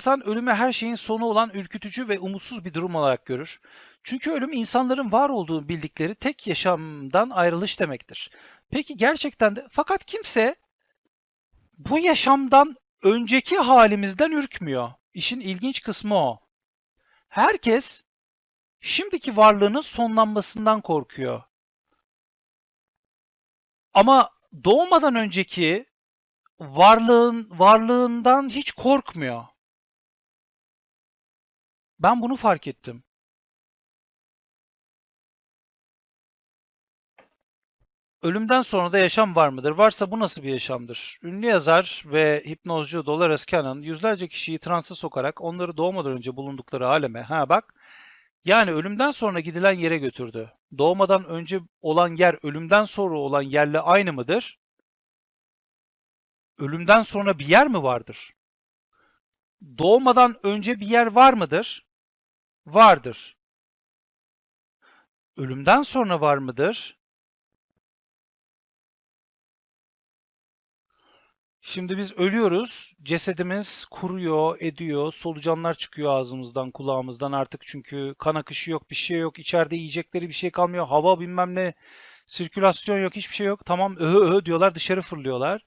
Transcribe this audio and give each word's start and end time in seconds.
İnsan 0.00 0.26
ölümü 0.26 0.52
her 0.52 0.72
şeyin 0.72 0.94
sonu 0.94 1.24
olan 1.24 1.50
ürkütücü 1.54 2.08
ve 2.08 2.18
umutsuz 2.18 2.64
bir 2.64 2.74
durum 2.74 2.94
olarak 2.94 3.26
görür. 3.26 3.60
Çünkü 4.02 4.30
ölüm 4.30 4.52
insanların 4.52 5.12
var 5.12 5.28
olduğunu 5.28 5.68
bildikleri 5.68 6.14
tek 6.14 6.46
yaşamdan 6.46 7.30
ayrılış 7.30 7.80
demektir. 7.80 8.30
Peki 8.70 8.96
gerçekten 8.96 9.56
de 9.56 9.66
fakat 9.70 10.04
kimse 10.04 10.54
bu 11.78 11.98
yaşamdan 11.98 12.76
önceki 13.02 13.58
halimizden 13.58 14.30
ürkmüyor. 14.30 14.92
İşin 15.14 15.40
ilginç 15.40 15.82
kısmı 15.82 16.14
o. 16.14 16.40
Herkes 17.28 18.02
şimdiki 18.80 19.36
varlığının 19.36 19.80
sonlanmasından 19.80 20.80
korkuyor. 20.80 21.42
Ama 23.94 24.30
doğmadan 24.64 25.14
önceki 25.14 25.86
varlığın 26.60 27.58
varlığından 27.58 28.48
hiç 28.48 28.72
korkmuyor. 28.72 29.49
Ben 32.00 32.22
bunu 32.22 32.36
fark 32.36 32.66
ettim. 32.66 33.04
Ölümden 38.22 38.62
sonra 38.62 38.92
da 38.92 38.98
yaşam 38.98 39.36
var 39.36 39.48
mıdır? 39.48 39.70
Varsa 39.70 40.10
bu 40.10 40.20
nasıl 40.20 40.42
bir 40.42 40.48
yaşamdır? 40.50 41.18
Ünlü 41.22 41.46
yazar 41.46 42.02
ve 42.06 42.42
hipnozcu 42.46 43.06
Dolores 43.06 43.46
Cannon 43.46 43.82
yüzlerce 43.82 44.28
kişiyi 44.28 44.58
transa 44.58 44.94
sokarak 44.94 45.40
onları 45.40 45.76
doğmadan 45.76 46.12
önce 46.12 46.36
bulundukları 46.36 46.88
aleme, 46.88 47.22
ha 47.22 47.48
bak, 47.48 47.74
yani 48.44 48.72
ölümden 48.72 49.10
sonra 49.10 49.40
gidilen 49.40 49.72
yere 49.72 49.98
götürdü. 49.98 50.52
Doğmadan 50.78 51.24
önce 51.24 51.60
olan 51.82 52.08
yer 52.16 52.36
ölümden 52.46 52.84
sonra 52.84 53.18
olan 53.18 53.42
yerle 53.42 53.80
aynı 53.80 54.12
mıdır? 54.12 54.58
Ölümden 56.58 57.02
sonra 57.02 57.38
bir 57.38 57.46
yer 57.46 57.68
mi 57.68 57.82
vardır? 57.82 58.34
Doğmadan 59.78 60.36
önce 60.42 60.80
bir 60.80 60.86
yer 60.86 61.06
var 61.06 61.32
mıdır? 61.32 61.89
Vardır. 62.74 63.36
Ölümden 65.36 65.82
sonra 65.82 66.20
var 66.20 66.38
mıdır? 66.38 66.98
Şimdi 71.62 71.98
biz 71.98 72.12
ölüyoruz, 72.12 72.92
cesedimiz 73.02 73.84
kuruyor, 73.90 74.56
ediyor, 74.60 75.12
solucanlar 75.12 75.74
çıkıyor 75.74 76.12
ağzımızdan, 76.14 76.70
kulağımızdan 76.70 77.32
artık 77.32 77.60
çünkü 77.66 78.14
kan 78.18 78.34
akışı 78.34 78.70
yok, 78.70 78.90
bir 78.90 78.94
şey 78.94 79.18
yok, 79.18 79.38
içeride 79.38 79.76
yiyecekleri 79.76 80.28
bir 80.28 80.34
şey 80.34 80.50
kalmıyor, 80.50 80.86
hava 80.86 81.20
bilmem 81.20 81.54
ne, 81.54 81.74
sirkülasyon 82.26 82.98
yok, 82.98 83.16
hiçbir 83.16 83.34
şey 83.34 83.46
yok. 83.46 83.66
Tamam 83.66 83.96
öhö 83.96 84.18
öhö 84.18 84.44
diyorlar, 84.44 84.74
dışarı 84.74 85.02
fırlıyorlar. 85.02 85.64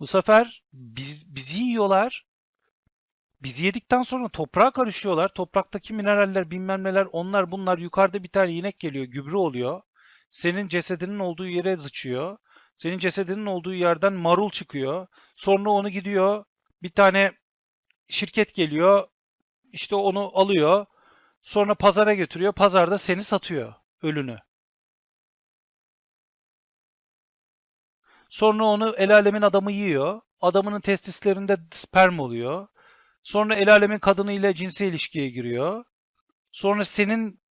Bu 0.00 0.06
sefer 0.06 0.62
biz, 0.72 1.36
bizi 1.36 1.62
yiyorlar. 1.62 2.26
Bizi 3.42 3.64
yedikten 3.64 4.02
sonra 4.02 4.28
toprağa 4.28 4.70
karışıyorlar. 4.70 5.28
Topraktaki 5.34 5.94
mineraller 5.94 6.50
bilmem 6.50 6.84
neler 6.84 7.06
onlar 7.12 7.50
bunlar 7.50 7.78
yukarıda 7.78 8.22
bir 8.22 8.28
tane 8.28 8.52
inek 8.52 8.78
geliyor 8.78 9.04
gübre 9.04 9.36
oluyor. 9.36 9.82
Senin 10.30 10.68
cesedinin 10.68 11.18
olduğu 11.18 11.48
yere 11.48 11.76
zıçıyor. 11.76 12.38
Senin 12.76 12.98
cesedinin 12.98 13.46
olduğu 13.46 13.74
yerden 13.74 14.12
marul 14.12 14.50
çıkıyor. 14.50 15.06
Sonra 15.34 15.70
onu 15.70 15.88
gidiyor 15.90 16.44
bir 16.82 16.90
tane 16.90 17.32
şirket 18.08 18.54
geliyor. 18.54 19.04
işte 19.72 19.94
onu 19.96 20.30
alıyor. 20.34 20.86
Sonra 21.42 21.74
pazara 21.74 22.14
götürüyor. 22.14 22.52
Pazarda 22.52 22.98
seni 22.98 23.22
satıyor 23.24 23.74
ölünü. 24.02 24.38
Sonra 28.30 28.64
onu 28.64 28.94
el 28.96 29.14
alemin 29.14 29.42
adamı 29.42 29.72
yiyor. 29.72 30.20
Adamının 30.40 30.80
testislerinde 30.80 31.56
sperm 31.70 32.18
oluyor. 32.18 32.68
Sonra 33.22 33.54
el 33.56 33.72
alemin 33.72 33.98
kadınıyla 33.98 34.54
cinsel 34.54 34.86
ilişkiye 34.86 35.28
giriyor. 35.30 35.84
Sonra 36.52 36.84
senin 36.84 37.42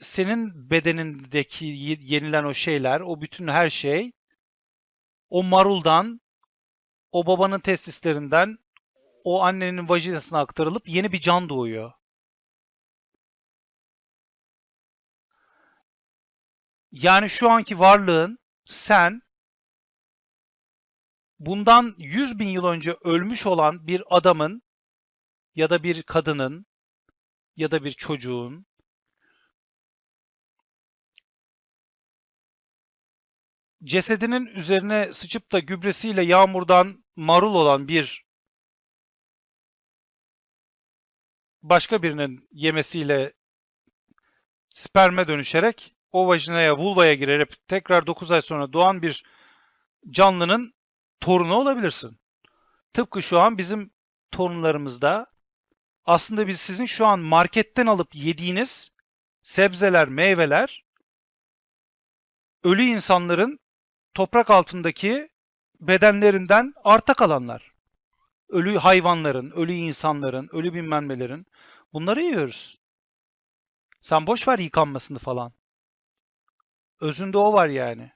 senin 0.00 0.70
bedenindeki 0.70 1.66
yenilen 2.00 2.44
o 2.44 2.54
şeyler, 2.54 3.00
o 3.00 3.20
bütün 3.20 3.48
her 3.48 3.70
şey 3.70 4.12
o 5.30 5.42
maruldan, 5.42 6.20
o 7.12 7.26
babanın 7.26 7.60
testislerinden, 7.60 8.56
o 9.24 9.42
annenin 9.42 9.88
vajinasına 9.88 10.40
aktarılıp 10.40 10.88
yeni 10.88 11.12
bir 11.12 11.20
can 11.20 11.48
doğuyor. 11.48 11.92
Yani 16.92 17.30
şu 17.30 17.50
anki 17.50 17.78
varlığın 17.78 18.38
sen 18.64 19.20
bundan 21.38 21.94
100 21.98 22.38
bin 22.38 22.48
yıl 22.48 22.64
önce 22.64 22.96
ölmüş 23.04 23.46
olan 23.46 23.86
bir 23.86 24.02
adamın 24.10 24.62
ya 25.56 25.70
da 25.70 25.82
bir 25.82 26.02
kadının 26.02 26.66
ya 27.56 27.70
da 27.70 27.84
bir 27.84 27.92
çocuğun 27.92 28.66
cesedinin 33.84 34.46
üzerine 34.46 35.12
sıçıp 35.12 35.52
da 35.52 35.58
gübresiyle 35.58 36.22
yağmurdan 36.22 37.04
marul 37.16 37.54
olan 37.54 37.88
bir 37.88 38.24
başka 41.62 42.02
birinin 42.02 42.48
yemesiyle 42.52 43.32
sperme 44.68 45.28
dönüşerek 45.28 45.92
o 46.12 46.28
vajinaya, 46.28 46.78
vulvaya 46.78 47.14
girerek 47.14 47.68
tekrar 47.68 48.06
9 48.06 48.32
ay 48.32 48.42
sonra 48.42 48.72
doğan 48.72 49.02
bir 49.02 49.24
canlının 50.10 50.74
torunu 51.20 51.54
olabilirsin. 51.54 52.20
Tıpkı 52.92 53.22
şu 53.22 53.40
an 53.40 53.58
bizim 53.58 53.90
torunlarımızda 54.30 55.35
aslında 56.06 56.46
biz 56.46 56.60
sizin 56.60 56.84
şu 56.84 57.06
an 57.06 57.20
marketten 57.20 57.86
alıp 57.86 58.14
yediğiniz 58.14 58.90
sebzeler, 59.42 60.08
meyveler 60.08 60.84
ölü 62.64 62.82
insanların 62.82 63.58
toprak 64.14 64.50
altındaki 64.50 65.28
bedenlerinden 65.80 66.74
arta 66.84 67.14
kalanlar. 67.14 67.72
Ölü 68.48 68.78
hayvanların, 68.78 69.50
ölü 69.50 69.72
insanların, 69.72 70.48
ölü 70.52 70.74
bilmem 70.74 71.08
bunları 71.92 72.22
yiyoruz. 72.22 72.78
Sen 74.00 74.26
boş 74.26 74.48
ver 74.48 74.58
yıkanmasını 74.58 75.18
falan. 75.18 75.52
Özünde 77.00 77.38
o 77.38 77.52
var 77.52 77.68
yani. 77.68 78.12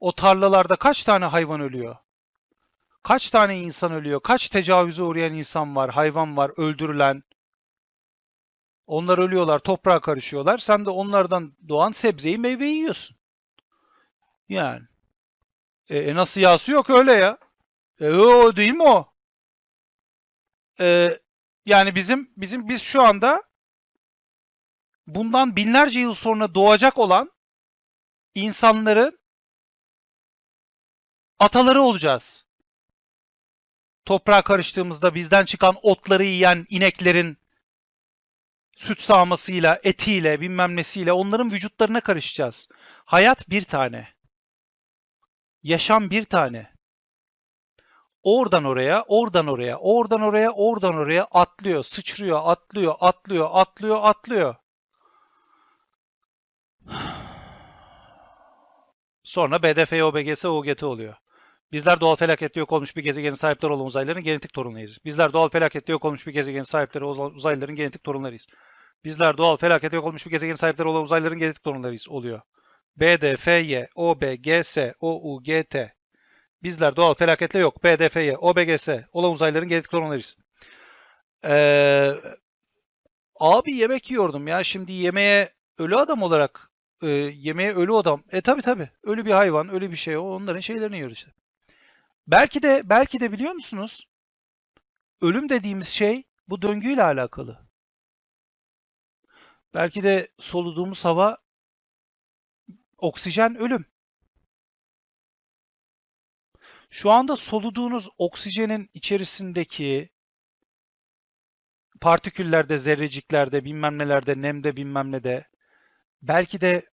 O 0.00 0.12
tarlalarda 0.12 0.76
kaç 0.76 1.04
tane 1.04 1.24
hayvan 1.24 1.60
ölüyor? 1.60 1.96
Kaç 3.04 3.30
tane 3.30 3.58
insan 3.58 3.92
ölüyor? 3.92 4.20
Kaç 4.20 4.48
tecavüze 4.48 5.02
uğrayan 5.02 5.34
insan 5.34 5.76
var, 5.76 5.90
hayvan 5.90 6.36
var, 6.36 6.50
öldürülen? 6.56 7.22
Onlar 8.86 9.18
ölüyorlar, 9.18 9.58
toprağa 9.58 10.00
karışıyorlar. 10.00 10.58
Sen 10.58 10.84
de 10.84 10.90
onlardan 10.90 11.56
doğan 11.68 11.92
sebzeyi, 11.92 12.38
meyveyi 12.38 12.74
yiyorsun. 12.74 13.16
Yani. 14.48 14.82
E, 15.88 15.98
e 15.98 16.14
nasıl 16.14 16.40
yağsı 16.40 16.72
yok 16.72 16.90
öyle 16.90 17.12
ya. 17.12 17.38
E, 18.00 18.10
o 18.10 18.56
değil 18.56 18.72
mi 18.72 18.82
o? 18.82 19.12
E, 20.80 21.18
yani 21.66 21.94
bizim 21.94 22.32
bizim 22.36 22.68
biz 22.68 22.82
şu 22.82 23.02
anda 23.02 23.42
bundan 25.06 25.56
binlerce 25.56 26.00
yıl 26.00 26.14
sonra 26.14 26.54
doğacak 26.54 26.98
olan 26.98 27.30
insanların 28.34 29.18
ataları 31.38 31.82
olacağız. 31.82 32.43
Toprağa 34.04 34.42
karıştığımızda 34.42 35.14
bizden 35.14 35.44
çıkan 35.44 35.76
otları 35.82 36.24
yiyen 36.24 36.64
ineklerin 36.68 37.38
süt 38.76 39.00
sağmasıyla, 39.00 39.80
etiyle, 39.82 40.40
bilmem 40.40 40.76
nesiyle 40.76 41.12
onların 41.12 41.52
vücutlarına 41.52 42.00
karışacağız. 42.00 42.68
Hayat 43.04 43.50
bir 43.50 43.64
tane. 43.64 44.08
Yaşam 45.62 46.10
bir 46.10 46.24
tane. 46.24 46.74
Oradan 48.22 48.64
oraya, 48.64 49.02
oradan 49.08 49.46
oraya, 49.46 49.78
oradan 49.78 50.20
oraya, 50.20 50.50
oradan 50.50 50.94
oraya 50.94 51.24
atlıyor, 51.30 51.82
sıçrıyor, 51.82 52.40
atlıyor, 52.44 52.94
atlıyor, 53.00 53.48
atlıyor, 53.52 53.98
atlıyor. 54.02 54.54
Sonra 59.22 59.62
BDF, 59.62 59.92
OBGS, 59.92 60.44
OGT 60.44 60.82
oluyor. 60.82 61.14
Bizler 61.74 62.00
doğal 62.00 62.16
felakette 62.16 62.60
yok 62.60 62.72
olmuş 62.72 62.96
bir 62.96 63.02
gezegenin 63.02 63.34
sahipleri 63.34 63.72
olan 63.72 63.86
uzaylıların 63.86 64.22
genetik 64.22 64.52
torunlarıyız. 64.52 64.98
Bizler 65.04 65.32
doğal 65.32 65.48
felakette 65.48 65.92
yok 65.92 66.04
olmuş 66.04 66.26
bir 66.26 66.32
gezegenin 66.32 66.62
sahipleri 66.62 67.04
olan 67.04 67.34
uzaylıların 67.34 67.76
genetik 67.76 68.04
torunlarıyız. 68.04 68.46
Bizler 69.04 69.36
doğal 69.36 69.56
felakette 69.56 69.96
yok 69.96 70.06
olmuş 70.06 70.26
bir 70.26 70.30
gezegenin 70.30 70.56
sahipleri 70.56 70.88
olan 70.88 71.02
uzaylıların 71.02 71.38
genetik 71.38 71.64
torunlarıyız 71.64 72.08
oluyor. 72.08 72.40
BDFY, 72.96 73.76
OBGS, 73.94 74.78
OUGT. 75.00 75.76
Bizler 76.62 76.96
doğal 76.96 77.14
felaketle 77.14 77.58
yok. 77.58 77.84
BDFY, 77.84 78.30
OBGS 78.38 78.88
olan 79.12 79.32
uzaylıların 79.32 79.68
genetik 79.68 79.90
torunlarıyız. 79.90 80.36
Ee, 81.44 82.10
abi 83.40 83.72
yemek 83.72 84.10
yiyordum 84.10 84.48
ya. 84.48 84.64
Şimdi 84.64 84.92
yemeğe 84.92 85.48
ölü 85.78 85.96
adam 85.96 86.22
olarak 86.22 86.70
e, 87.02 87.08
yemeğe 87.34 87.74
ölü 87.74 87.94
adam. 87.94 88.22
E 88.32 88.40
tabi 88.40 88.62
tabi. 88.62 88.90
Ölü 89.02 89.24
bir 89.24 89.32
hayvan, 89.32 89.68
ölü 89.68 89.90
bir 89.90 89.96
şey 89.96 90.16
o. 90.16 90.22
Onların 90.22 90.60
şeylerini 90.60 90.96
yiyoruz 90.96 91.16
işte. 91.18 91.43
Belki 92.26 92.62
de 92.62 92.82
belki 92.84 93.20
de 93.20 93.32
biliyor 93.32 93.52
musunuz? 93.52 94.08
Ölüm 95.20 95.48
dediğimiz 95.48 95.88
şey 95.88 96.24
Bu 96.48 96.62
döngüyle 96.62 97.02
alakalı. 97.02 97.68
Belki 99.74 100.02
de 100.02 100.28
soluduğumuz 100.38 101.04
hava 101.04 101.36
oksijen 102.98 103.56
ölüm. 103.56 103.86
Şu 106.90 107.10
anda 107.10 107.36
soluduğunuz 107.36 108.08
oksijenin 108.18 108.90
içerisindeki 108.94 110.10
partiküllerde, 112.00 112.78
zerreciklerde, 112.78 113.64
bilmem 113.64 113.98
nelerde, 113.98 114.42
nemde, 114.42 114.76
bilmem 114.76 115.12
ne 115.12 115.24
de 115.24 115.48
belki 116.22 116.60
de 116.60 116.90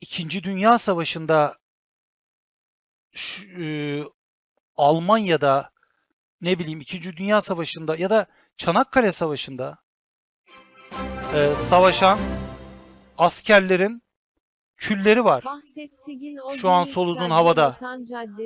İkinci 0.00 0.44
Dünya 0.44 0.78
Savaşı'nda 0.78 1.56
şu- 3.12 3.62
e, 3.62 4.04
Almanya'da 4.76 5.70
ne 6.40 6.58
bileyim 6.58 6.80
İkinci 6.80 7.16
Dünya 7.16 7.40
Savaşı'nda 7.40 7.96
ya 7.96 8.10
da 8.10 8.26
Çanakkale 8.56 9.12
Savaşı'nda 9.12 9.78
e, 11.34 11.54
savaşan 11.56 12.18
askerlerin 13.18 14.02
külleri 14.76 15.24
var. 15.24 15.44
Şu 16.56 16.70
an 16.70 16.84
cadde 16.84 17.30
havada. 17.30 17.76